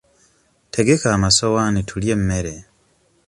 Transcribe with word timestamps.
Tegeka 0.73 1.07
amasowaani 1.17 1.81
tulye 1.89 2.11
emmere. 2.17 2.55